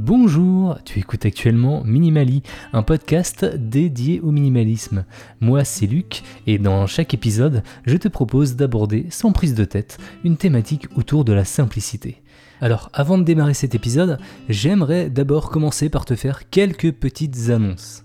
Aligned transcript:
Bonjour, 0.00 0.76
tu 0.84 0.98
écoutes 0.98 1.24
actuellement 1.24 1.84
Minimali, 1.84 2.42
un 2.72 2.82
podcast 2.82 3.44
dédié 3.44 4.20
au 4.20 4.32
minimalisme. 4.32 5.04
Moi 5.40 5.62
c'est 5.62 5.86
Luc 5.86 6.22
et 6.48 6.58
dans 6.58 6.88
chaque 6.88 7.14
épisode, 7.14 7.62
je 7.86 7.96
te 7.96 8.08
propose 8.08 8.56
d'aborder 8.56 9.06
sans 9.10 9.30
prise 9.30 9.54
de 9.54 9.64
tête 9.64 9.98
une 10.24 10.36
thématique 10.36 10.88
autour 10.96 11.24
de 11.24 11.32
la 11.32 11.44
simplicité. 11.44 12.22
Alors 12.60 12.90
avant 12.92 13.18
de 13.18 13.22
démarrer 13.22 13.54
cet 13.54 13.76
épisode, 13.76 14.18
j'aimerais 14.48 15.10
d'abord 15.10 15.48
commencer 15.48 15.88
par 15.88 16.04
te 16.04 16.16
faire 16.16 16.50
quelques 16.50 16.90
petites 16.90 17.50
annonces. 17.50 18.03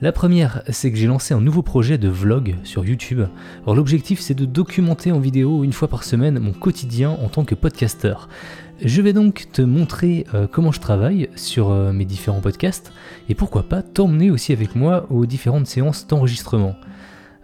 La 0.00 0.10
première, 0.10 0.62
c'est 0.70 0.90
que 0.90 0.98
j'ai 0.98 1.06
lancé 1.06 1.34
un 1.34 1.40
nouveau 1.40 1.62
projet 1.62 1.98
de 1.98 2.08
vlog 2.08 2.56
sur 2.64 2.84
YouTube. 2.84 3.22
L'objectif 3.64 4.18
c'est 4.18 4.34
de 4.34 4.44
documenter 4.44 5.12
en 5.12 5.20
vidéo 5.20 5.62
une 5.62 5.72
fois 5.72 5.86
par 5.86 6.02
semaine 6.02 6.40
mon 6.40 6.52
quotidien 6.52 7.10
en 7.10 7.28
tant 7.28 7.44
que 7.44 7.54
podcasteur. 7.54 8.28
Je 8.82 9.00
vais 9.00 9.12
donc 9.12 9.46
te 9.52 9.62
montrer 9.62 10.26
euh, 10.34 10.48
comment 10.50 10.72
je 10.72 10.80
travaille 10.80 11.30
sur 11.36 11.70
euh, 11.70 11.92
mes 11.92 12.04
différents 12.04 12.40
podcasts 12.40 12.92
et 13.28 13.36
pourquoi 13.36 13.62
pas 13.62 13.82
t'emmener 13.82 14.32
aussi 14.32 14.52
avec 14.52 14.74
moi 14.74 15.06
aux 15.10 15.26
différentes 15.26 15.68
séances 15.68 16.08
d'enregistrement. 16.08 16.74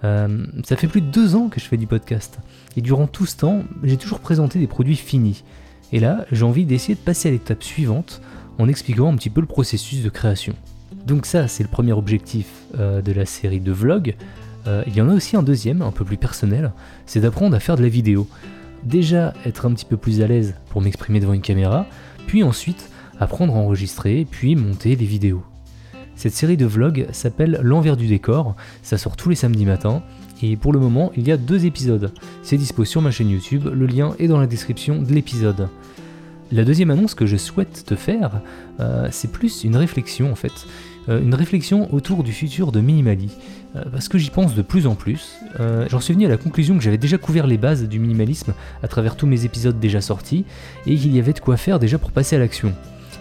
Euh, 0.02 0.44
ça 0.64 0.74
fait 0.74 0.88
plus 0.88 1.02
de 1.02 1.10
deux 1.10 1.36
ans 1.36 1.48
que 1.50 1.60
je 1.60 1.66
fais 1.66 1.76
du 1.76 1.86
podcast 1.86 2.40
et 2.76 2.80
durant 2.80 3.06
tout 3.06 3.26
ce 3.26 3.36
temps, 3.36 3.62
j'ai 3.84 3.96
toujours 3.96 4.18
présenté 4.18 4.58
des 4.58 4.66
produits 4.66 4.96
finis. 4.96 5.44
Et 5.92 6.00
là, 6.00 6.26
j'ai 6.32 6.44
envie 6.44 6.64
d'essayer 6.64 6.96
de 6.96 7.00
passer 7.00 7.28
à 7.28 7.32
l'étape 7.32 7.62
suivante 7.62 8.20
en 8.58 8.66
expliquant 8.66 9.12
un 9.12 9.16
petit 9.16 9.30
peu 9.30 9.40
le 9.40 9.46
processus 9.46 10.02
de 10.02 10.08
création. 10.08 10.56
Donc 11.06 11.26
ça, 11.26 11.48
c'est 11.48 11.62
le 11.62 11.68
premier 11.68 11.92
objectif 11.92 12.46
de 12.76 13.12
la 13.12 13.24
série 13.26 13.60
de 13.60 13.72
vlogs. 13.72 14.14
il 14.66 14.94
y 14.94 15.00
en 15.00 15.08
a 15.08 15.14
aussi 15.14 15.36
un 15.36 15.42
deuxième, 15.42 15.82
un 15.82 15.90
peu 15.90 16.04
plus 16.04 16.16
personnel, 16.16 16.72
c'est 17.06 17.20
d'apprendre 17.20 17.56
à 17.56 17.60
faire 17.60 17.76
de 17.76 17.82
la 17.82 17.88
vidéo 17.88 18.28
déjà 18.84 19.34
être 19.44 19.66
un 19.66 19.72
petit 19.72 19.84
peu 19.84 19.96
plus 19.96 20.22
à 20.22 20.26
l'aise 20.26 20.54
pour 20.70 20.80
m'exprimer 20.80 21.20
devant 21.20 21.32
une 21.32 21.40
caméra, 21.40 21.86
puis 22.26 22.42
ensuite 22.42 22.90
apprendre 23.18 23.54
à 23.54 23.58
enregistrer, 23.58 24.26
puis 24.30 24.56
monter 24.56 24.96
les 24.96 25.04
vidéos. 25.04 25.42
Cette 26.16 26.34
série 26.34 26.56
de 26.56 26.66
vlogs 26.66 27.06
s'appelle 27.12 27.60
L'envers 27.62 27.96
du 27.96 28.06
décor, 28.06 28.54
ça 28.82 28.98
sort 28.98 29.16
tous 29.16 29.28
les 29.28 29.34
samedis 29.34 29.66
matins, 29.66 30.02
et 30.42 30.56
pour 30.56 30.72
le 30.72 30.78
moment 30.78 31.12
il 31.16 31.26
y 31.26 31.32
a 31.32 31.36
deux 31.36 31.66
épisodes. 31.66 32.12
C'est 32.42 32.56
dispo 32.56 32.84
sur 32.84 33.02
ma 33.02 33.10
chaîne 33.10 33.30
YouTube, 33.30 33.68
le 33.72 33.86
lien 33.86 34.14
est 34.18 34.28
dans 34.28 34.40
la 34.40 34.46
description 34.46 35.02
de 35.02 35.12
l'épisode. 35.12 35.68
La 36.52 36.64
deuxième 36.64 36.90
annonce 36.90 37.14
que 37.14 37.26
je 37.26 37.36
souhaite 37.36 37.84
te 37.86 37.94
faire, 37.94 38.40
euh, 38.80 39.06
c'est 39.12 39.30
plus 39.30 39.64
une 39.64 39.76
réflexion 39.76 40.32
en 40.32 40.34
fait. 40.34 40.66
Euh, 41.08 41.20
une 41.22 41.34
réflexion 41.34 41.92
autour 41.94 42.22
du 42.22 42.32
futur 42.32 42.72
de 42.72 42.80
Minimali. 42.80 43.30
Euh, 43.76 43.84
parce 43.90 44.08
que 44.08 44.18
j'y 44.18 44.30
pense 44.30 44.54
de 44.54 44.62
plus 44.62 44.86
en 44.86 44.94
plus. 44.94 45.36
Euh, 45.58 45.86
j'en 45.88 46.00
suis 46.00 46.12
venu 46.14 46.26
à 46.26 46.28
la 46.28 46.36
conclusion 46.36 46.76
que 46.76 46.82
j'avais 46.82 46.98
déjà 46.98 47.18
couvert 47.18 47.46
les 47.46 47.56
bases 47.56 47.88
du 47.88 47.98
minimalisme 47.98 48.52
à 48.82 48.88
travers 48.88 49.16
tous 49.16 49.26
mes 49.26 49.44
épisodes 49.44 49.78
déjà 49.78 50.00
sortis, 50.00 50.44
et 50.86 50.96
qu'il 50.96 51.14
y 51.14 51.18
avait 51.18 51.32
de 51.32 51.40
quoi 51.40 51.56
faire 51.56 51.78
déjà 51.78 51.98
pour 51.98 52.12
passer 52.12 52.36
à 52.36 52.38
l'action. 52.38 52.74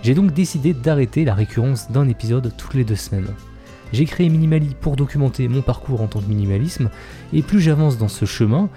J'ai 0.03 0.13
donc 0.13 0.33
décidé 0.33 0.73
d'arrêter 0.73 1.23
la 1.23 1.33
récurrence 1.33 1.91
d'un 1.91 2.07
épisode 2.07 2.52
toutes 2.57 2.73
les 2.73 2.83
deux 2.83 2.95
semaines. 2.95 3.27
J'ai 3.91 4.05
créé 4.05 4.30
Minimali 4.30 4.75
pour 4.80 4.95
documenter 4.95 5.47
mon 5.47 5.61
parcours 5.61 6.02
en 6.02 6.07
tant 6.07 6.19
que 6.19 6.27
minimalisme, 6.27 6.89
et 7.33 7.41
plus 7.41 7.59
j'avance 7.59 7.97
dans 7.97 8.07
ce 8.07 8.25
chemin, 8.25 8.69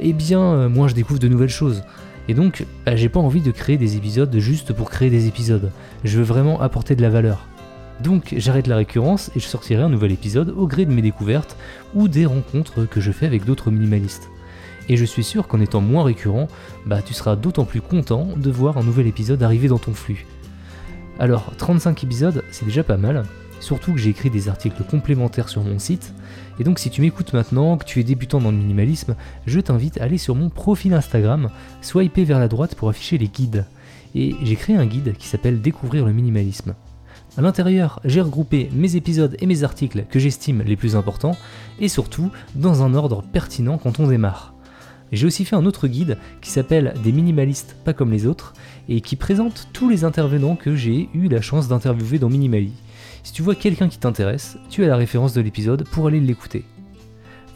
eh 0.00 0.12
bien 0.12 0.68
moins 0.68 0.88
je 0.88 0.94
découvre 0.94 1.18
de 1.18 1.28
nouvelles 1.28 1.48
choses. 1.48 1.82
Et 2.28 2.34
donc, 2.34 2.66
j'ai 2.86 3.08
pas 3.08 3.20
envie 3.20 3.40
de 3.40 3.50
créer 3.50 3.78
des 3.78 3.96
épisodes 3.96 4.36
juste 4.38 4.74
pour 4.74 4.90
créer 4.90 5.08
des 5.08 5.26
épisodes. 5.26 5.72
Je 6.04 6.18
veux 6.18 6.24
vraiment 6.24 6.60
apporter 6.60 6.94
de 6.94 7.02
la 7.02 7.08
valeur. 7.08 7.48
Donc 8.02 8.34
j'arrête 8.36 8.66
la 8.66 8.76
récurrence 8.76 9.30
et 9.34 9.40
je 9.40 9.46
sortirai 9.46 9.82
un 9.82 9.88
nouvel 9.88 10.12
épisode 10.12 10.54
au 10.56 10.66
gré 10.66 10.86
de 10.86 10.92
mes 10.92 11.02
découvertes 11.02 11.56
ou 11.94 12.08
des 12.08 12.26
rencontres 12.26 12.84
que 12.84 13.00
je 13.00 13.10
fais 13.10 13.26
avec 13.26 13.44
d'autres 13.44 13.70
minimalistes. 13.70 14.30
Et 14.88 14.96
je 14.96 15.04
suis 15.04 15.24
sûr 15.24 15.48
qu'en 15.48 15.60
étant 15.60 15.80
moins 15.80 16.04
récurrent, 16.04 16.48
bah 16.86 17.02
tu 17.02 17.12
seras 17.12 17.36
d'autant 17.36 17.64
plus 17.64 17.80
content 17.80 18.28
de 18.36 18.50
voir 18.50 18.78
un 18.78 18.84
nouvel 18.84 19.06
épisode 19.06 19.42
arriver 19.42 19.68
dans 19.68 19.78
ton 19.78 19.92
flux. 19.92 20.26
Alors 21.18 21.52
35 21.58 22.04
épisodes, 22.04 22.44
c'est 22.50 22.64
déjà 22.64 22.84
pas 22.84 22.96
mal, 22.96 23.24
surtout 23.60 23.92
que 23.92 23.98
j'ai 23.98 24.10
écrit 24.10 24.30
des 24.30 24.48
articles 24.48 24.82
complémentaires 24.84 25.48
sur 25.48 25.64
mon 25.64 25.78
site, 25.78 26.14
et 26.60 26.64
donc 26.64 26.78
si 26.78 26.90
tu 26.90 27.00
m'écoutes 27.00 27.32
maintenant, 27.32 27.76
que 27.76 27.84
tu 27.84 28.00
es 28.00 28.04
débutant 28.04 28.40
dans 28.40 28.50
le 28.50 28.56
minimalisme, 28.56 29.14
je 29.46 29.60
t'invite 29.60 30.00
à 30.00 30.04
aller 30.04 30.18
sur 30.18 30.34
mon 30.34 30.48
profil 30.48 30.94
Instagram, 30.94 31.50
swiper 31.82 32.24
vers 32.24 32.38
la 32.38 32.48
droite 32.48 32.74
pour 32.74 32.88
afficher 32.88 33.18
les 33.18 33.28
guides. 33.28 33.66
Et 34.14 34.34
j'ai 34.42 34.56
créé 34.56 34.76
un 34.76 34.86
guide 34.86 35.14
qui 35.18 35.26
s'appelle 35.26 35.60
Découvrir 35.60 36.06
le 36.06 36.12
minimalisme. 36.12 36.74
À 37.38 37.40
l'intérieur, 37.40 38.00
j'ai 38.04 38.20
regroupé 38.20 38.68
mes 38.74 38.96
épisodes 38.96 39.36
et 39.38 39.46
mes 39.46 39.62
articles 39.62 40.06
que 40.10 40.18
j'estime 40.18 40.64
les 40.66 40.74
plus 40.74 40.96
importants, 40.96 41.36
et 41.78 41.86
surtout 41.86 42.32
dans 42.56 42.82
un 42.82 42.94
ordre 42.94 43.22
pertinent 43.22 43.78
quand 43.78 44.00
on 44.00 44.08
démarre. 44.08 44.54
J'ai 45.12 45.24
aussi 45.24 45.44
fait 45.44 45.54
un 45.54 45.64
autre 45.64 45.86
guide 45.86 46.18
qui 46.40 46.50
s'appelle 46.50 46.94
Des 47.04 47.12
minimalistes 47.12 47.76
pas 47.84 47.92
comme 47.92 48.10
les 48.10 48.26
autres, 48.26 48.54
et 48.88 49.00
qui 49.00 49.14
présente 49.14 49.68
tous 49.72 49.88
les 49.88 50.02
intervenants 50.02 50.56
que 50.56 50.74
j'ai 50.74 51.08
eu 51.14 51.28
la 51.28 51.40
chance 51.40 51.68
d'interviewer 51.68 52.18
dans 52.18 52.28
Minimali. 52.28 52.72
Si 53.22 53.32
tu 53.32 53.42
vois 53.42 53.54
quelqu'un 53.54 53.88
qui 53.88 53.98
t'intéresse, 53.98 54.58
tu 54.68 54.82
as 54.82 54.88
la 54.88 54.96
référence 54.96 55.32
de 55.32 55.40
l'épisode 55.40 55.84
pour 55.84 56.08
aller 56.08 56.18
l'écouter. 56.18 56.64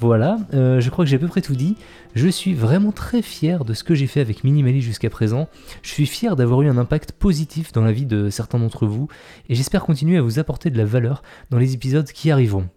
Voilà, 0.03 0.39
euh, 0.53 0.81
je 0.81 0.91
crois 0.91 1.05
que 1.05 1.09
j'ai 1.09 1.15
à 1.15 1.21
peu 1.21 1.29
près 1.29 1.43
tout 1.43 1.55
dit. 1.55 1.77
Je 2.17 2.27
suis 2.27 2.55
vraiment 2.55 2.91
très 2.91 3.23
fier 3.23 3.65
de 3.65 3.73
ce 3.73 3.85
que 3.85 3.95
j'ai 3.95 4.09
fait 4.09 4.21
avec 4.21 4.43
Minimali 4.43 4.83
jusqu'à 4.83 5.09
présent. 5.11 5.49
Je 5.85 5.91
suis 5.91 6.07
fier 6.07 6.35
d'avoir 6.35 6.61
eu 6.63 6.69
un 6.69 6.77
impact 6.77 7.13
positif 7.13 7.71
dans 7.71 7.83
la 7.83 7.93
vie 7.93 8.05
de 8.05 8.29
certains 8.29 8.59
d'entre 8.59 8.85
vous 8.85 9.07
et 9.49 9.55
j'espère 9.55 9.85
continuer 9.85 10.19
à 10.19 10.23
vous 10.23 10.41
apporter 10.41 10.71
de 10.71 10.77
la 10.77 10.85
valeur 10.85 11.23
dans 11.51 11.59
les 11.59 11.75
épisodes 11.75 12.11
qui 12.11 12.33
arriveront. 12.33 12.69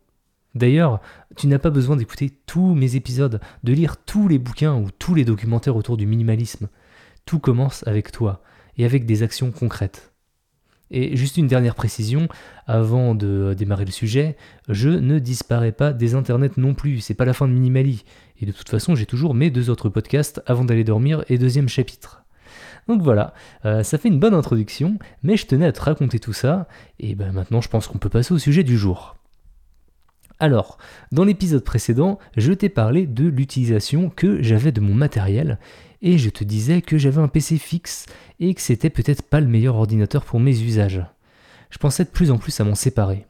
D'ailleurs, 0.54 1.02
tu 1.36 1.48
n'as 1.48 1.58
pas 1.58 1.72
besoin 1.72 1.96
d'écouter 1.96 2.32
tous 2.46 2.76
mes 2.76 2.96
épisodes, 2.96 3.40
de 3.64 3.74
lire 3.74 3.98
tous 3.98 4.28
les 4.28 4.38
bouquins 4.38 4.76
ou 4.76 4.92
tous 4.92 5.16
les 5.16 5.26
documentaires 5.26 5.78
autour 5.78 5.98
du 5.98 6.06
minimalisme. 6.06 6.70
Tout 7.26 7.40
commence 7.40 7.88
avec 7.88 8.12
toi 8.12 8.44
et 8.78 8.86
avec 8.86 9.08
des 9.08 9.24
actions 9.24 9.52
concrètes. 9.52 10.15
Et 10.92 11.16
juste 11.16 11.38
une 11.38 11.48
dernière 11.48 11.76
précision, 11.76 12.28
avant 12.68 13.16
de 13.16 13.56
démarrer 13.58 13.86
le 13.86 13.92
sujet, 13.92 14.38
je 14.70 14.90
ne 14.90 15.20
disparais 15.20 15.72
pas 15.72 15.94
des 15.94 16.16
internets 16.16 16.58
non 16.58 16.74
plus, 16.74 17.00
c'est 17.00 17.16
pas 17.16 17.26
la 17.26 17.34
fin 17.34 17.48
de 17.48 17.54
Minimali. 17.54 18.06
Et 18.40 18.46
de 18.46 18.52
toute 18.52 18.70
façon, 18.70 18.96
j'ai 18.96 19.06
toujours 19.06 19.34
mes 19.34 19.50
deux 19.50 19.70
autres 19.70 19.90
podcasts 19.90 20.42
avant 20.46 20.64
d'aller 20.64 20.84
dormir 20.84 21.24
et 21.28 21.38
deuxième 21.38 21.70
chapitre. 21.70 22.24
Donc 22.88 23.02
voilà, 23.02 23.34
euh, 23.66 23.82
ça 23.82 23.98
fait 23.98 24.10
une 24.10 24.20
bonne 24.20 24.36
introduction, 24.36 25.00
mais 25.24 25.38
je 25.38 25.48
tenais 25.48 25.66
à 25.66 25.72
te 25.72 25.82
raconter 25.82 26.20
tout 26.20 26.34
ça, 26.34 26.68
et 27.00 27.16
ben 27.16 27.32
maintenant 27.32 27.62
je 27.62 27.70
pense 27.70 27.88
qu'on 27.88 27.98
peut 27.98 28.10
passer 28.10 28.34
au 28.34 28.38
sujet 28.38 28.64
du 28.64 28.78
jour. 28.78 29.16
Alors, 30.40 30.78
dans 31.12 31.24
l'épisode 31.24 31.64
précédent, 31.64 32.20
je 32.36 32.52
t'ai 32.52 32.70
parlé 32.70 33.08
de 33.08 33.26
l'utilisation 33.28 34.10
que 34.10 34.44
j'avais 34.44 34.72
de 34.72 34.82
mon 34.82 34.94
matériel, 34.94 35.58
et 36.02 36.18
je 36.18 36.30
te 36.30 36.44
disais 36.44 36.82
que 36.82 36.98
j'avais 36.98 37.22
un 37.22 37.28
PC 37.28 37.58
fixe 37.58 38.06
et 38.40 38.54
que 38.54 38.62
c'était 38.62 38.90
peut-être 38.90 39.24
pas 39.24 39.40
le 39.40 39.48
meilleur 39.48 39.76
ordinateur 39.76 40.26
pour 40.26 40.40
mes 40.40 40.62
usages. 40.62 41.04
Je 41.70 41.78
pensais 41.78 42.04
de 42.04 42.10
plus 42.10 42.32
en 42.32 42.38
plus 42.38 42.60
à 42.60 42.64
m'en 42.64 42.76
séparer. 42.76 43.26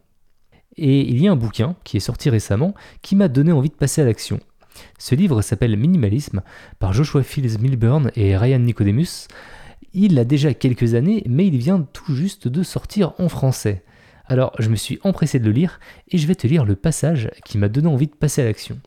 Et 0.78 1.02
il 1.02 1.22
y 1.22 1.28
a 1.28 1.31
un 1.31 1.38
bouquin 1.38 1.76
qui 1.84 1.98
est 1.98 2.02
sorti 2.02 2.30
récemment 2.30 2.74
qui 3.02 3.16
m'a 3.16 3.28
donné 3.28 3.52
envie 3.52 3.70
de 3.70 3.76
passer 3.76 4.02
à 4.02 4.06
l'action. 4.06 4.40
Ce 5.00 5.16
livre 5.16 5.42
s'appelle 5.42 5.78
Minimalisme 5.78 6.42
par 6.80 6.92
Joshua 6.92 7.24
Fields 7.24 7.59
Milburn 7.59 8.12
et 8.16 8.36
Ryan 8.36 8.59
Nicodemus. 8.59 9.28
Il 9.94 10.20
a 10.20 10.26
déjà 10.26 10.53
quelques 10.53 10.94
années, 10.94 11.24
mais 11.28 11.47
il 11.47 11.58
vient 11.58 11.82
tout 11.94 12.14
juste 12.14 12.50
de 12.50 12.64
sortir 12.64 13.14
en 13.18 13.30
français. 13.30 13.84
Alors 14.26 14.53
je 14.59 14.70
me 14.70 14.76
suis 14.76 15.00
empressé 15.03 15.40
de 15.40 15.46
le 15.46 15.52
lire 15.52 15.80
et 16.09 16.18
je 16.18 16.28
vais 16.28 16.36
te 16.36 16.47
lire 16.47 16.66
le 16.66 16.76
passage 16.76 17.30
qui 17.46 17.58
m'a 17.58 17.70
donné 17.70 17.88
envie 17.88 18.08
de 18.08 18.16
passer 18.16 18.42
à 18.42 18.46
l'action. 18.46 18.80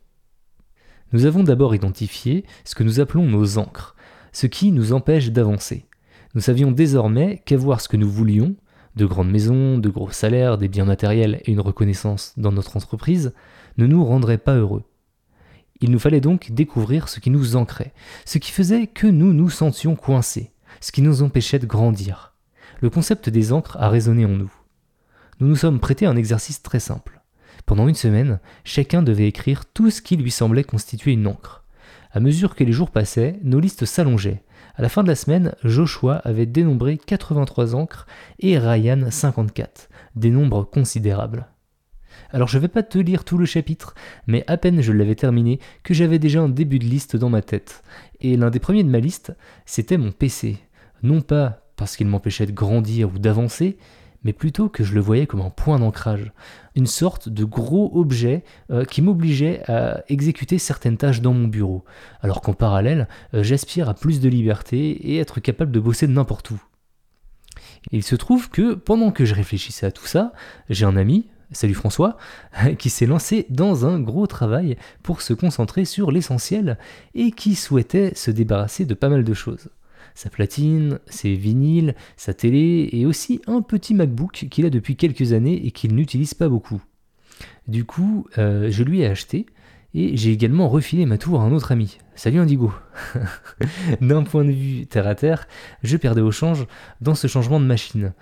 Nous 1.13 1.25
avons 1.25 1.43
d'abord 1.43 1.75
identifié 1.75 2.45
ce 2.65 2.75
que 2.75 2.83
nous 2.83 3.01
appelons 3.01 3.25
nos 3.25 3.59
encres, 3.59 3.97
ce 4.33 4.47
qui 4.47 4.73
nous 4.73 4.93
empêche 4.93 5.31
d'avancer. 5.31 5.87
Nous 6.35 6.43
savions 6.43 6.71
désormais 6.71 7.43
qu'avoir 7.47 7.81
ce 7.81 7.89
que 7.89 7.97
nous 7.97 8.11
voulions, 8.11 8.55
de 8.95 9.07
grandes 9.07 9.31
maisons, 9.31 9.79
de 9.79 9.89
gros 9.89 10.11
salaires, 10.11 10.59
des 10.59 10.69
biens 10.69 10.85
matériels 10.85 11.41
et 11.45 11.53
une 11.53 11.61
reconnaissance 11.61 12.35
dans 12.37 12.53
notre 12.53 12.77
entreprise, 12.77 13.33
ne 13.79 13.87
nous 13.87 14.05
rendrait 14.05 14.39
pas 14.39 14.57
heureux. 14.57 14.83
Il 15.81 15.91
nous 15.91 15.99
fallait 15.99 16.21
donc 16.21 16.51
découvrir 16.51 17.09
ce 17.09 17.21
qui 17.21 17.31
nous 17.31 17.57
ancrait, 17.57 17.95
ce 18.27 18.39
qui 18.39 18.51
faisait 18.51 18.87
que 18.87 19.07
nous 19.07 19.33
nous 19.33 19.49
sentions 19.49 19.97
coincés, 19.97 20.53
ce 20.81 20.93
qui 20.93 21.01
nous 21.01 21.23
empêchait 21.23 21.61
de 21.61 21.67
grandir. 21.67 22.35
Le 22.81 22.91
concept 22.91 23.31
des 23.31 23.53
encres 23.53 23.77
a 23.81 23.89
résonné 23.89 24.27
en 24.27 24.37
nous. 24.37 24.53
Nous 25.41 25.49
nous 25.49 25.57
sommes 25.57 25.81
prêtés 25.81 26.07
à 26.07 26.11
un 26.11 26.17
exercice 26.17 26.63
très 26.63 26.81
simple. 26.81 27.23
Pendant 27.67 27.89
une 27.89 27.95
semaine, 27.95 28.41
chacun 28.65 29.03
devait 29.03 29.29
écrire 29.29 29.65
tout 29.67 29.91
ce 29.91 30.03
qui 30.03 30.17
lui 30.17 30.31
semblait 30.31 30.65
constituer 30.65 31.13
une 31.13 31.27
encre. 31.27 31.65
À 32.11 32.21
mesure 32.21 32.55
que 32.55 32.65
les 32.65 32.73
jours 32.73 32.91
passaient, 32.91 33.39
nos 33.43 33.61
listes 33.61 33.85
s'allongeaient. 33.85 34.43
À 34.77 34.83
la 34.83 34.89
fin 34.89 35.03
de 35.03 35.09
la 35.09 35.17
semaine, 35.17 35.55
Joshua 35.65 36.17
avait 36.25 36.47
dénombré 36.47 36.99
83 36.99 37.75
encres 37.75 38.07
et 38.39 38.59
Ryan 38.59 39.11
54, 39.11 39.89
des 40.15 40.31
nombres 40.31 40.65
considérables. 40.65 41.49
Alors 42.31 42.49
je 42.49 42.57
ne 42.59 42.63
vais 42.63 42.69
pas 42.69 42.83
te 42.83 42.99
lire 42.99 43.25
tout 43.25 43.39
le 43.39 43.47
chapitre, 43.47 43.95
mais 44.27 44.45
à 44.47 44.57
peine 44.57 44.81
je 44.81 44.93
l'avais 44.93 45.15
terminé 45.15 45.61
que 45.83 45.95
j'avais 45.95 46.19
déjà 46.19 46.41
un 46.41 46.49
début 46.49 46.79
de 46.79 46.85
liste 46.85 47.17
dans 47.17 47.31
ma 47.31 47.43
tête. 47.43 47.83
Et 48.21 48.37
l'un 48.37 48.51
des 48.51 48.59
premiers 48.59 48.85
de 48.85 48.89
ma 48.89 49.01
liste, 49.01 49.35
c'était 49.67 49.99
mon 49.99 50.13
PC. 50.13 50.59
Non 51.03 51.21
pas 51.21 51.63
parce 51.77 51.97
qu'il 51.97 52.09
m'empêchait 52.09 52.47
de 52.47 52.53
grandir 52.53 53.15
ou 53.15 53.19
d'avancer, 53.19 53.79
mais 54.25 54.33
plutôt 54.33 54.69
que 54.69 54.85
je 54.85 54.95
le 54.95 55.01
voyais 55.01 55.27
comme 55.27 55.41
un 55.41 55.51
point 55.51 55.79
d'ancrage, 55.79 56.33
une 56.75 56.87
sorte 56.87 57.29
de 57.29 57.45
gros 57.45 57.91
objet 57.95 58.45
euh, 58.71 58.85
qui 58.85 59.03
m'obligeait 59.03 59.63
à 59.71 60.03
exécuter 60.09 60.59
certaines 60.59 60.97
tâches 60.97 61.21
dans 61.21 61.33
mon 61.33 61.49
bureau, 61.49 61.85
alors 62.21 62.41
qu'en 62.41 62.53
parallèle, 62.53 63.09
euh, 63.35 63.43
j'aspire 63.43 63.89
à 63.89 63.95
plus 63.95 64.21
de 64.21 64.29
liberté 64.29 64.91
et 65.13 65.19
être 65.19 65.41
capable 65.41 65.73
de 65.73 65.81
bosser 65.81 66.07
de 66.07 66.13
n'importe 66.13 66.51
où. 66.51 66.61
il 67.93 68.03
se 68.03 68.17
trouve 68.17 68.51
que 68.51 68.75
pendant 68.75 69.13
que 69.13 69.25
je 69.25 69.35
réfléchissais 69.35 69.87
à 69.87 69.91
tout 69.91 70.07
ça, 70.07 70.33
j'ai 70.69 70.85
un 70.85 70.97
ami, 70.97 71.29
salut 71.53 71.75
François, 71.75 72.17
qui 72.79 72.91
s'est 72.91 73.07
lancé 73.07 73.47
dans 73.51 73.87
un 73.87 74.01
gros 74.01 74.27
travail 74.27 74.77
pour 75.03 75.23
se 75.23 75.33
concentrer 75.33 75.85
sur 75.85 76.11
l'essentiel 76.11 76.79
et 77.15 77.31
qui 77.31 77.55
souhaitait 77.55 78.15
se 78.15 78.31
débarrasser 78.31 78.85
de 78.85 78.95
pas 78.95 79.09
mal 79.09 79.25
de 79.25 79.35
choses. 79.35 79.71
Sa 80.15 80.31
platine, 80.31 80.99
ses 81.07 81.35
vinyles, 81.35 81.95
sa 82.17 82.35
télé 82.35 82.89
et 82.93 83.07
aussi 83.07 83.41
un 83.47 83.63
petit 83.63 83.95
MacBook 83.95 84.47
qu'il 84.51 84.67
a 84.67 84.71
depuis 84.71 84.97
quelques 84.97 85.33
années 85.33 85.67
et 85.67 85.71
qu'il 85.71 85.95
n'utilise 85.95 86.35
pas 86.35 86.49
beaucoup. 86.49 86.83
Du 87.67 87.85
coup, 87.85 88.27
euh, 88.39 88.71
je 88.71 88.83
lui 88.83 89.01
ai 89.01 89.07
acheté 89.07 89.47
et 89.95 90.17
j'ai 90.17 90.33
également 90.33 90.69
refilé 90.69 91.07
ma 91.07 91.19
tour 91.19 91.41
à 91.41 91.45
un 91.45 91.53
autre 91.53 91.73
ami. 91.73 91.99
Salut 92.15 92.41
Indigo 92.41 92.73
D'un 94.01 94.23
point 94.23 94.45
de 94.45 94.51
vue 94.51 94.87
terre 94.87 95.07
à 95.07 95.15
terre, 95.15 95.47
je 95.83 95.97
perdais 95.97 96.21
au 96.21 96.31
change 96.31 96.67
dans 97.01 97.15
ce 97.15 97.27
changement 97.27 97.61
de 97.61 97.65
machine. 97.65 98.13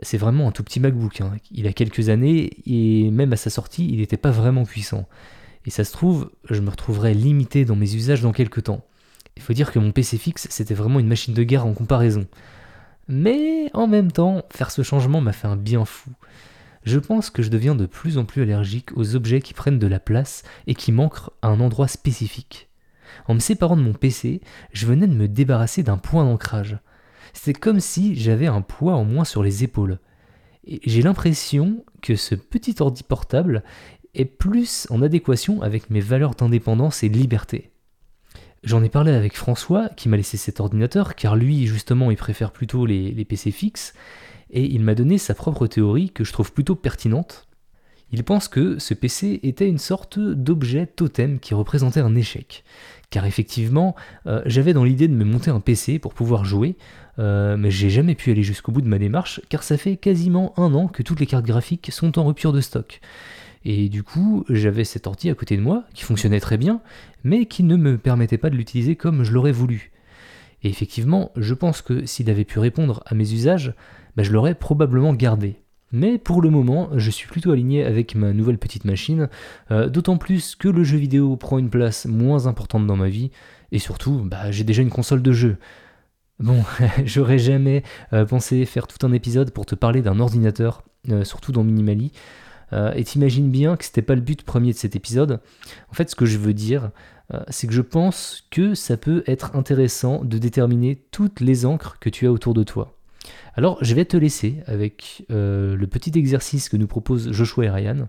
C'est 0.00 0.18
vraiment 0.18 0.48
un 0.48 0.52
tout 0.52 0.62
petit 0.62 0.78
MacBook. 0.78 1.20
Hein. 1.20 1.36
Il 1.50 1.66
a 1.66 1.72
quelques 1.72 2.10
années 2.10 2.50
et 2.66 3.10
même 3.10 3.32
à 3.32 3.36
sa 3.36 3.50
sortie, 3.50 3.88
il 3.88 3.98
n'était 3.98 4.16
pas 4.16 4.30
vraiment 4.30 4.64
puissant. 4.64 5.08
Et 5.64 5.70
ça 5.70 5.84
se 5.84 5.92
trouve, 5.92 6.30
je 6.48 6.60
me 6.60 6.70
retrouverais 6.70 7.14
limité 7.14 7.64
dans 7.64 7.76
mes 7.76 7.94
usages 7.94 8.22
dans 8.22 8.32
quelques 8.32 8.64
temps. 8.64 8.84
Il 9.36 9.42
faut 9.42 9.52
dire 9.52 9.72
que 9.72 9.78
mon 9.78 9.92
PC 9.92 10.18
fixe, 10.18 10.46
c'était 10.50 10.74
vraiment 10.74 11.00
une 11.00 11.08
machine 11.08 11.34
de 11.34 11.42
guerre 11.42 11.66
en 11.66 11.74
comparaison. 11.74 12.26
Mais 13.08 13.70
en 13.74 13.86
même 13.86 14.10
temps, 14.10 14.42
faire 14.50 14.70
ce 14.70 14.82
changement 14.82 15.20
m'a 15.20 15.32
fait 15.32 15.46
un 15.46 15.56
bien 15.56 15.84
fou. 15.84 16.10
Je 16.84 16.98
pense 16.98 17.30
que 17.30 17.42
je 17.42 17.50
deviens 17.50 17.74
de 17.74 17.86
plus 17.86 18.18
en 18.18 18.24
plus 18.24 18.42
allergique 18.42 18.96
aux 18.96 19.16
objets 19.16 19.40
qui 19.40 19.54
prennent 19.54 19.78
de 19.78 19.86
la 19.86 20.00
place 20.00 20.42
et 20.66 20.74
qui 20.74 20.92
manquent 20.92 21.30
à 21.42 21.48
un 21.48 21.60
endroit 21.60 21.88
spécifique. 21.88 22.68
En 23.26 23.34
me 23.34 23.40
séparant 23.40 23.76
de 23.76 23.82
mon 23.82 23.92
PC, 23.92 24.40
je 24.72 24.86
venais 24.86 25.06
de 25.06 25.14
me 25.14 25.28
débarrasser 25.28 25.82
d'un 25.82 25.98
point 25.98 26.24
d'ancrage. 26.24 26.78
C'était 27.32 27.58
comme 27.58 27.80
si 27.80 28.14
j'avais 28.14 28.46
un 28.46 28.62
poids 28.62 28.94
en 28.94 29.04
moins 29.04 29.24
sur 29.24 29.42
les 29.42 29.64
épaules. 29.64 29.98
Et 30.64 30.80
j'ai 30.84 31.02
l'impression 31.02 31.84
que 32.02 32.16
ce 32.16 32.34
petit 32.34 32.76
ordi 32.80 33.02
portable 33.02 33.62
est 34.14 34.24
plus 34.24 34.86
en 34.90 35.02
adéquation 35.02 35.62
avec 35.62 35.90
mes 35.90 36.00
valeurs 36.00 36.34
d'indépendance 36.34 37.02
et 37.02 37.08
de 37.08 37.18
liberté. 37.18 37.70
J'en 38.64 38.82
ai 38.82 38.88
parlé 38.88 39.12
avec 39.12 39.36
François, 39.36 39.88
qui 39.90 40.08
m'a 40.08 40.16
laissé 40.16 40.36
cet 40.36 40.60
ordinateur, 40.60 41.14
car 41.14 41.36
lui, 41.36 41.66
justement, 41.66 42.10
il 42.10 42.16
préfère 42.16 42.50
plutôt 42.50 42.86
les, 42.86 43.24
PC 43.24 43.50
fixes, 43.50 43.94
et 44.50 44.64
il 44.64 44.80
m'a 44.80 44.94
donné 44.94 45.18
sa 45.18 45.34
propre 45.34 45.66
théorie 45.66 46.10
que 46.10 46.24
je 46.24 46.32
trouve 46.32 46.52
plutôt 46.52 46.74
pertinente. 46.74 47.46
Il 48.12 48.22
pense 48.22 48.48
que 48.48 48.78
ce 48.78 48.94
PC 48.94 49.40
était 49.42 49.68
une 49.68 49.78
sorte 49.78 50.18
d'objet 50.18 50.86
totem 50.86 51.40
qui 51.40 51.54
représentait 51.54 52.00
un 52.00 52.14
échec. 52.14 52.64
Car 53.10 53.24
effectivement, 53.26 53.96
euh, 54.26 54.42
j'avais 54.46 54.72
dans 54.72 54.84
l'idée 54.84 55.08
de 55.08 55.14
me 55.14 55.24
monter 55.24 55.50
un 55.50 55.60
PC 55.60 55.98
pour 55.98 56.14
pouvoir 56.14 56.44
jouer, 56.44 56.76
euh, 57.18 57.56
mais 57.56 57.70
j'ai 57.70 57.90
jamais 57.90 58.14
pu 58.14 58.30
aller 58.30 58.42
jusqu'au 58.42 58.72
bout 58.72 58.80
de 58.80 58.88
ma 58.88 58.98
démarche, 58.98 59.40
car 59.48 59.62
ça 59.62 59.76
fait 59.76 59.96
quasiment 59.96 60.54
un 60.56 60.72
an 60.74 60.88
que 60.88 61.02
toutes 61.02 61.20
les 61.20 61.26
cartes 61.26 61.46
graphiques 61.46 61.90
sont 61.92 62.18
en 62.18 62.24
rupture 62.24 62.52
de 62.52 62.60
stock. 62.60 63.00
Et 63.68 63.88
du 63.88 64.04
coup, 64.04 64.44
j'avais 64.48 64.84
cet 64.84 65.08
ordi 65.08 65.28
à 65.28 65.34
côté 65.34 65.56
de 65.56 65.60
moi, 65.60 65.82
qui 65.92 66.04
fonctionnait 66.04 66.38
très 66.38 66.56
bien, 66.56 66.80
mais 67.24 67.46
qui 67.46 67.64
ne 67.64 67.74
me 67.74 67.98
permettait 67.98 68.38
pas 68.38 68.48
de 68.48 68.54
l'utiliser 68.54 68.94
comme 68.94 69.24
je 69.24 69.32
l'aurais 69.32 69.50
voulu. 69.50 69.90
Et 70.62 70.68
effectivement, 70.68 71.32
je 71.34 71.52
pense 71.52 71.82
que 71.82 72.06
s'il 72.06 72.30
avait 72.30 72.44
pu 72.44 72.60
répondre 72.60 73.02
à 73.06 73.16
mes 73.16 73.32
usages, 73.32 73.74
bah, 74.16 74.22
je 74.22 74.30
l'aurais 74.30 74.54
probablement 74.54 75.14
gardé. 75.14 75.56
Mais 75.90 76.16
pour 76.16 76.42
le 76.42 76.48
moment, 76.48 76.90
je 76.94 77.10
suis 77.10 77.26
plutôt 77.26 77.50
aligné 77.50 77.84
avec 77.84 78.14
ma 78.14 78.32
nouvelle 78.32 78.58
petite 78.58 78.84
machine, 78.84 79.28
euh, 79.72 79.88
d'autant 79.88 80.16
plus 80.16 80.54
que 80.54 80.68
le 80.68 80.84
jeu 80.84 80.98
vidéo 80.98 81.36
prend 81.36 81.58
une 81.58 81.70
place 81.70 82.06
moins 82.06 82.46
importante 82.46 82.86
dans 82.86 82.96
ma 82.96 83.08
vie, 83.08 83.32
et 83.72 83.80
surtout, 83.80 84.22
bah, 84.24 84.52
j'ai 84.52 84.62
déjà 84.62 84.82
une 84.82 84.90
console 84.90 85.22
de 85.22 85.32
jeu. 85.32 85.56
Bon, 86.38 86.62
j'aurais 87.04 87.40
jamais 87.40 87.82
euh, 88.12 88.26
pensé 88.26 88.64
faire 88.64 88.86
tout 88.86 89.04
un 89.04 89.12
épisode 89.12 89.50
pour 89.50 89.66
te 89.66 89.74
parler 89.74 90.02
d'un 90.02 90.20
ordinateur, 90.20 90.84
euh, 91.10 91.24
surtout 91.24 91.50
dans 91.50 91.64
Minimali. 91.64 92.12
Et 92.72 93.04
t'imagines 93.04 93.50
bien 93.50 93.76
que 93.76 93.84
c'était 93.84 94.02
pas 94.02 94.14
le 94.14 94.20
but 94.20 94.42
premier 94.42 94.72
de 94.72 94.76
cet 94.76 94.96
épisode. 94.96 95.40
En 95.90 95.94
fait, 95.94 96.10
ce 96.10 96.16
que 96.16 96.26
je 96.26 96.38
veux 96.38 96.54
dire, 96.54 96.90
c'est 97.48 97.66
que 97.66 97.72
je 97.72 97.82
pense 97.82 98.44
que 98.50 98.74
ça 98.74 98.96
peut 98.96 99.22
être 99.26 99.54
intéressant 99.54 100.24
de 100.24 100.38
déterminer 100.38 100.96
toutes 101.10 101.40
les 101.40 101.64
encres 101.64 101.98
que 102.00 102.10
tu 102.10 102.26
as 102.26 102.32
autour 102.32 102.54
de 102.54 102.64
toi. 102.64 102.96
Alors, 103.54 103.78
je 103.82 103.94
vais 103.94 104.04
te 104.04 104.16
laisser 104.16 104.62
avec 104.66 105.24
euh, 105.30 105.76
le 105.76 105.86
petit 105.86 106.12
exercice 106.18 106.68
que 106.68 106.76
nous 106.76 106.86
proposent 106.86 107.32
Joshua 107.32 107.64
et 107.64 107.70
Ryan. 107.70 108.08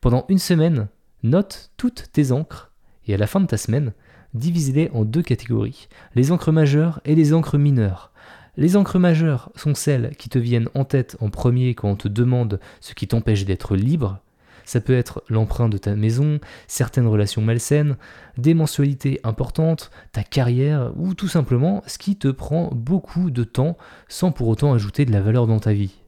Pendant 0.00 0.26
une 0.28 0.38
semaine, 0.38 0.88
note 1.22 1.70
toutes 1.76 2.10
tes 2.12 2.32
encres 2.32 2.72
et 3.06 3.14
à 3.14 3.16
la 3.16 3.26
fin 3.26 3.40
de 3.40 3.46
ta 3.46 3.56
semaine, 3.56 3.92
divise-les 4.34 4.90
en 4.92 5.04
deux 5.04 5.22
catégories, 5.22 5.88
les 6.14 6.30
encres 6.30 6.52
majeures 6.52 7.00
et 7.04 7.14
les 7.14 7.32
encres 7.32 7.58
mineures. 7.58 8.12
Les 8.56 8.76
encres 8.76 8.98
majeures 8.98 9.50
sont 9.54 9.74
celles 9.74 10.14
qui 10.16 10.28
te 10.28 10.38
viennent 10.38 10.68
en 10.74 10.84
tête 10.84 11.16
en 11.20 11.30
premier 11.30 11.74
quand 11.74 11.88
on 11.88 11.96
te 11.96 12.08
demande 12.08 12.60
ce 12.80 12.92
qui 12.92 13.08
t'empêche 13.08 13.46
d'être 13.46 13.76
libre, 13.76 14.20
ça 14.64 14.80
peut 14.80 14.96
être 14.96 15.22
l'emprunt 15.28 15.68
de 15.68 15.78
ta 15.78 15.94
maison, 15.94 16.38
certaines 16.66 17.06
relations 17.06 17.42
malsaines, 17.42 17.96
des 18.38 18.54
mensualités 18.54 19.20
importantes, 19.24 19.90
ta 20.12 20.22
carrière 20.22 20.92
ou 20.96 21.14
tout 21.14 21.28
simplement 21.28 21.82
ce 21.86 21.98
qui 21.98 22.16
te 22.16 22.28
prend 22.28 22.70
beaucoup 22.74 23.30
de 23.30 23.44
temps 23.44 23.76
sans 24.08 24.32
pour 24.32 24.48
autant 24.48 24.72
ajouter 24.74 25.04
de 25.04 25.12
la 25.12 25.20
valeur 25.20 25.46
dans 25.46 25.60
ta 25.60 25.72
vie. 25.72 25.98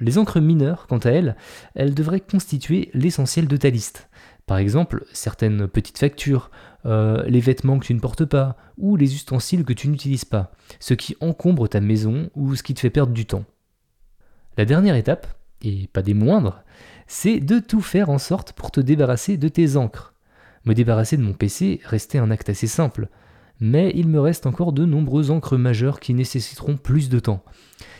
Les 0.00 0.16
encres 0.16 0.40
mineures, 0.40 0.86
quant 0.86 0.98
à 0.98 1.10
elles, 1.10 1.36
elles 1.74 1.94
devraient 1.94 2.20
constituer 2.20 2.90
l'essentiel 2.94 3.46
de 3.46 3.56
ta 3.58 3.68
liste. 3.68 4.08
Par 4.46 4.58
exemple, 4.58 5.04
certaines 5.12 5.68
petites 5.68 5.98
factures, 5.98 6.50
euh, 6.84 7.22
les 7.26 7.40
vêtements 7.40 7.78
que 7.78 7.86
tu 7.86 7.94
ne 7.94 8.00
portes 8.00 8.24
pas, 8.24 8.56
ou 8.76 8.96
les 8.96 9.14
ustensiles 9.14 9.64
que 9.64 9.72
tu 9.72 9.88
n'utilises 9.88 10.24
pas, 10.24 10.52
ce 10.80 10.94
qui 10.94 11.16
encombre 11.20 11.68
ta 11.68 11.80
maison 11.80 12.30
ou 12.34 12.54
ce 12.54 12.62
qui 12.62 12.74
te 12.74 12.80
fait 12.80 12.90
perdre 12.90 13.12
du 13.12 13.24
temps. 13.26 13.44
La 14.56 14.64
dernière 14.64 14.96
étape, 14.96 15.26
et 15.62 15.88
pas 15.92 16.02
des 16.02 16.14
moindres, 16.14 16.64
c'est 17.06 17.40
de 17.40 17.58
tout 17.58 17.80
faire 17.80 18.10
en 18.10 18.18
sorte 18.18 18.52
pour 18.52 18.70
te 18.70 18.80
débarrasser 18.80 19.36
de 19.36 19.48
tes 19.48 19.76
encres. 19.76 20.14
Me 20.64 20.74
débarrasser 20.74 21.16
de 21.16 21.22
mon 21.22 21.34
PC 21.34 21.80
restait 21.84 22.18
un 22.18 22.30
acte 22.30 22.48
assez 22.48 22.66
simple, 22.66 23.08
mais 23.62 23.92
il 23.94 24.08
me 24.08 24.20
reste 24.20 24.44
encore 24.46 24.72
de 24.72 24.84
nombreuses 24.84 25.30
encres 25.30 25.56
majeures 25.56 26.00
qui 26.00 26.14
nécessiteront 26.14 26.76
plus 26.76 27.08
de 27.08 27.20
temps. 27.20 27.44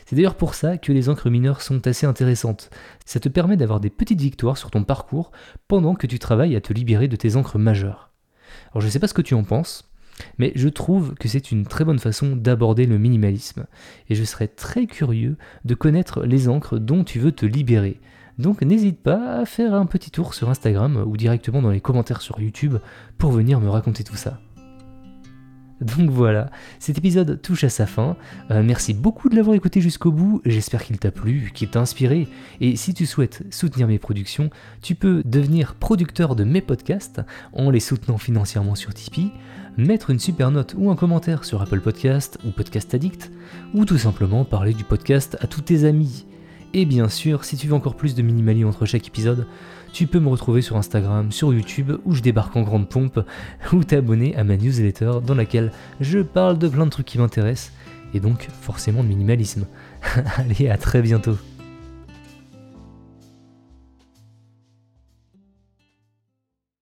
C'est 0.05 0.17
d'ailleurs 0.17 0.35
pour 0.35 0.55
ça 0.55 0.77
que 0.77 0.91
les 0.91 1.09
encres 1.09 1.31
mineures 1.31 1.63
sont 1.63 1.87
assez 1.87 2.05
intéressantes. 2.05 2.69
Ça 3.07 3.21
te 3.21 3.29
permet 3.29 3.57
d'avoir 3.57 3.79
des 3.79 3.89
petites 3.89 4.21
victoires 4.21 4.59
sur 4.59 4.73
ton 4.73 4.83
parcours 4.83 5.31
pendant 5.69 5.95
que 5.95 6.09
tu 6.09 6.19
travailles 6.19 6.57
à 6.57 6.61
te 6.61 6.73
libérer 6.73 7.07
de 7.07 7.15
tes 7.15 7.37
encres 7.37 7.61
majeures. 7.61 8.11
Alors 8.73 8.81
je 8.81 8.87
ne 8.87 8.91
sais 8.91 8.99
pas 8.99 9.07
ce 9.07 9.15
que 9.15 9.23
tu 9.23 9.35
en 9.35 9.45
penses, 9.45 9.89
mais 10.37 10.51
je 10.57 10.69
trouve 10.69 11.15
que 11.15 11.29
c'est 11.29 11.53
une 11.53 11.65
très 11.65 11.85
bonne 11.85 12.01
façon 12.01 12.35
d'aborder 12.35 12.85
le 12.85 12.99
minimalisme, 12.99 13.67
et 14.11 14.17
je 14.17 14.25
serais 14.25 14.49
très 14.49 14.87
curieux 14.87 15.37
de 15.65 15.75
connaître 15.77 16.25
les 16.25 16.49
encres 16.49 16.81
dont 16.81 17.05
tu 17.05 17.21
veux 17.21 17.33
te 17.33 17.47
libérer. 17.47 18.01
Donc 18.37 18.63
n'hésite 18.63 19.01
pas 19.01 19.37
à 19.37 19.45
faire 19.45 19.75
un 19.75 19.87
petit 19.87 20.11
tour 20.11 20.35
sur 20.35 20.51
Instagram 20.51 21.05
ou 21.07 21.17
directement 21.17 21.63
dans 21.63 21.71
les 21.71 21.81
commentaires 21.81 22.21
sur 22.21 22.41
YouTube 22.41 22.79
pour 23.17 23.31
venir 23.31 23.61
me 23.61 23.69
raconter 23.69 24.03
tout 24.03 24.17
ça. 24.17 24.41
Donc 25.83 26.11
voilà, 26.11 26.51
cet 26.79 26.99
épisode 26.99 27.41
touche 27.43 27.65
à 27.65 27.69
sa 27.69 27.87
fin. 27.87 28.17
Euh, 28.51 28.63
merci 28.63 28.95
beaucoup 28.95 29.29
de 29.29 29.37
l'avoir 29.37 29.57
écouté 29.57 29.81
jusqu'au 29.81 30.13
bout. 30.13 30.41
J'espère 30.45 30.85
qu'il 30.85 30.99
t'a 30.99 31.11
plu, 31.11 31.51
qu'il 31.55 31.69
t'a 31.71 31.81
inspiré. 31.81 32.29
Et 32.61 32.77
si 32.77 32.95
tu 32.95 33.07
souhaites 33.07 33.43
soutenir 33.51 33.89
mes 33.89 33.99
productions, 33.99 34.51
tu 34.81 34.95
peux 34.95 35.23
devenir 35.25 35.75
producteur 35.75 36.37
de 36.37 36.45
mes 36.45 36.61
podcasts 36.61 37.21
en 37.53 37.71
les 37.71 37.81
soutenant 37.81 38.19
financièrement 38.19 38.75
sur 38.75 38.95
Tipeee, 38.95 39.33
mettre 39.77 40.11
une 40.11 40.21
super 40.21 40.51
note 40.51 40.75
ou 40.77 40.91
un 40.91 40.97
commentaire 40.97 41.45
sur 41.45 41.61
Apple 41.63 41.81
Podcast 41.81 42.39
ou 42.47 42.51
Podcast 42.51 42.95
Addict, 42.95 43.33
ou 43.75 43.85
tout 43.85 43.99
simplement 43.99 44.45
parler 44.45 44.75
du 44.75 44.85
podcast 44.85 45.37
à 45.41 45.47
tous 45.47 45.63
tes 45.63 45.85
amis. 45.85 46.27
Et 46.75 46.87
bien 46.87 47.09
sûr, 47.09 47.45
si 47.45 47.57
tu 47.57 47.67
veux 47.67 47.75
encore 47.75 47.97
plus 47.97 48.15
de 48.15 48.23
minimali 48.23 48.65
entre 48.65 48.87
chaque 48.87 49.07
épisode, 49.07 49.47
tu 49.93 50.07
peux 50.07 50.21
me 50.21 50.29
retrouver 50.29 50.63
sur 50.63 50.77
Instagram, 50.77 51.31
sur 51.31 51.53
YouTube, 51.53 51.93
où 52.07 52.15
je 52.15 52.23
débarque 52.23 52.57
en 52.57 52.63
grande 52.63 52.89
pompe, 52.89 53.21
ou 53.73 53.85
t'abonner 53.85 54.35
à 54.37 54.45
ma 54.45 54.57
newsletter 54.57 55.19
dans 55.27 55.35
laquelle 55.35 55.71
je 56.01 56.21
parle 56.21 56.59
de 56.59 56.69
plein 56.69 56.87
de 56.87 56.91
trucs 56.91 57.07
qui 57.07 57.19
m'intéressent, 57.19 57.73
et 58.15 58.21
donc 58.21 58.49
forcément 58.63 59.03
de 59.03 59.09
minimalisme. 59.09 59.67
Allez, 60.37 60.71
à 60.71 60.79
très 60.79 61.03
bientôt 61.03 61.37